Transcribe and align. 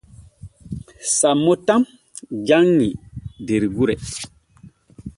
Sammo 1.17 1.53
tan 1.67 1.81
janŋi 2.47 2.89
der 3.45 3.63
gure. 3.75 3.95